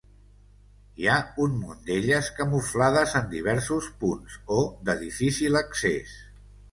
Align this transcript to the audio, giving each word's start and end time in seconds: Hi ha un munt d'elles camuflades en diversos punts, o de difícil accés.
Hi 1.01 1.09
ha 1.09 1.17
un 1.43 1.51
munt 1.65 1.83
d'elles 1.89 2.29
camuflades 2.39 3.13
en 3.19 3.27
diversos 3.33 3.91
punts, 4.05 4.39
o 4.57 4.65
de 4.89 4.97
difícil 5.03 5.61
accés. 5.61 6.17